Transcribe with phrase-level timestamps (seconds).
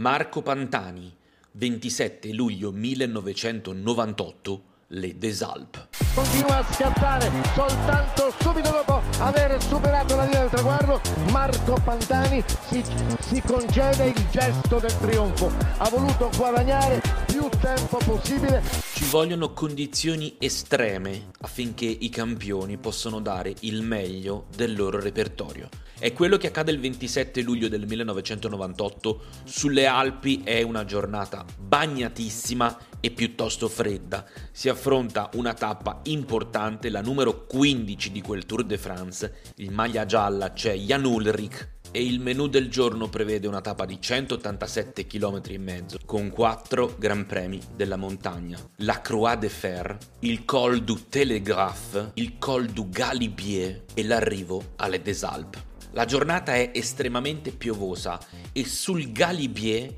[0.00, 1.14] Marco Pantani,
[1.52, 5.88] 27 luglio 1998, Le Des Alpes.
[6.14, 11.02] Continua a scattare soltanto subito dopo aver superato la linea del traguardo.
[11.30, 12.82] Marco Pantani si,
[13.20, 15.52] si concede il gesto del trionfo.
[15.76, 18.62] Ha voluto guadagnare più tempo possibile.
[19.00, 25.70] Ci vogliono condizioni estreme affinché i campioni possano dare il meglio del loro repertorio.
[25.98, 32.78] È quello che accade il 27 luglio del 1998 sulle Alpi, è una giornata bagnatissima
[33.00, 34.26] e piuttosto fredda.
[34.52, 39.40] Si affronta una tappa importante, la numero 15 di quel Tour de France.
[39.56, 44.00] In maglia gialla c'è Jan Ulrich e il menù del giorno prevede una tappa di
[44.00, 48.58] 187 km e mezzo con 4 Gran Premi della montagna.
[48.76, 55.02] La Croix de Fer, il Col du Télégraphe, il Col du Galibier e l'arrivo alle
[55.02, 55.62] Des Alpes.
[55.92, 58.20] La giornata è estremamente piovosa
[58.52, 59.92] e sul Galibier,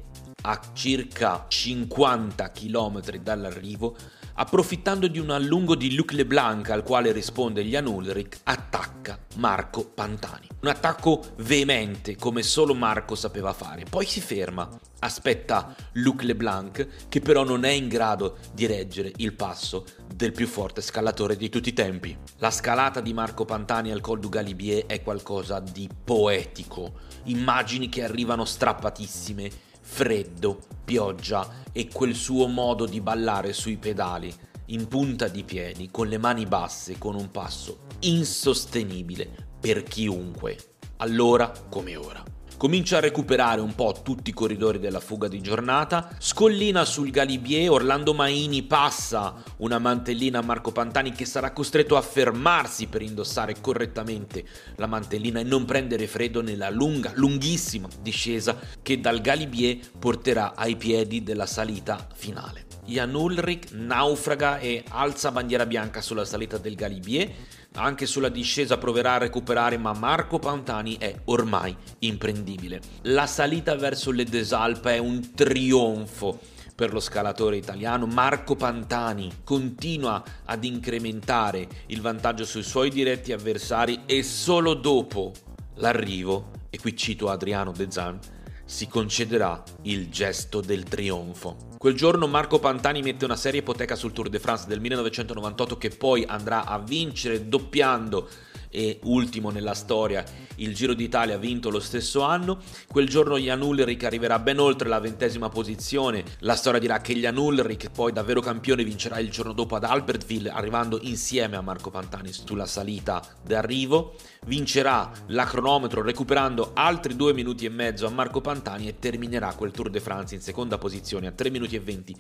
[0.45, 3.97] a circa 50 km dall'arrivo,
[4.43, 10.49] approfittando di un allungo di Luc Leblanc al quale risponde Jan Ulrich, attacca Marco Pantani.
[10.63, 13.85] Un attacco veemente come solo Marco sapeva fare.
[13.89, 19.33] Poi si ferma, aspetta Luc Leblanc che però non è in grado di reggere il
[19.35, 22.17] passo del più forte scalatore di tutti i tempi.
[22.39, 26.95] La scalata di Marco Pantani al Col du Galibier è qualcosa di poetico.
[27.27, 34.33] Immagini che arrivano strappatissime freddo, pioggia e quel suo modo di ballare sui pedali,
[34.67, 39.29] in punta di piedi, con le mani basse, con un passo insostenibile
[39.61, 40.57] per chiunque,
[40.97, 42.23] allora come ora
[42.63, 47.69] comincia a recuperare un po' tutti i corridori della fuga di giornata, scollina sul Galibier,
[47.69, 53.57] Orlando Maini passa una mantellina a Marco Pantani che sarà costretto a fermarsi per indossare
[53.61, 54.45] correttamente
[54.77, 60.77] la mantellina e non prendere freddo nella lunga, lunghissima discesa che dal Galibier porterà ai
[60.77, 62.67] piedi della salita finale.
[62.85, 67.29] Jan Ulrich naufraga e alza bandiera bianca sulla salita del Galibier
[67.75, 72.81] anche sulla discesa proverà a recuperare, ma Marco Pantani è ormai imprendibile.
[73.03, 76.39] La salita verso le Desalpe è un trionfo
[76.75, 78.07] per lo scalatore italiano.
[78.07, 85.33] Marco Pantani continua ad incrementare il vantaggio sui suoi diretti avversari e solo dopo
[85.77, 88.19] l'arrivo, e qui cito Adriano De Zan,
[88.65, 91.71] si concederà il gesto del trionfo.
[91.79, 95.91] Quel giorno Marco Pantani mette una seria ipoteca sul Tour de France del 1998 che
[95.91, 98.29] poi andrà a vincere doppiando
[98.73, 100.25] e ultimo nella storia
[100.57, 102.59] il Giro d'Italia vinto lo stesso anno.
[102.87, 106.25] Quel giorno Jan Ulrich arriverà ben oltre la ventesima posizione.
[106.41, 110.51] La storia dirà che Jan Ulrich, poi davvero campione, vincerà il giorno dopo ad Albertville,
[110.51, 114.15] arrivando insieme a Marco Pantani sulla salita d'arrivo.
[114.47, 119.71] Vincerà la cronometro recuperando altri due minuti e mezzo a Marco Pantani e terminerà quel
[119.71, 122.17] Tour de France in seconda posizione a 3 minuti e 20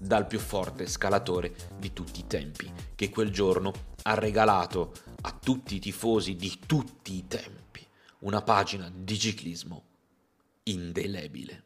[0.00, 3.72] dal più forte scalatore di tutti i tempi, che quel giorno
[4.04, 4.92] ha regalato
[5.50, 7.84] tutti i tifosi di tutti i tempi
[8.20, 9.82] una pagina di ciclismo
[10.62, 11.64] indelebile.